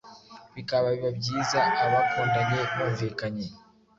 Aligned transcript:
bikaba 0.55 0.87
biba 0.93 1.09
byiza 1.19 1.59
abakundanye 1.83 2.59
bumvikanye 2.75 3.45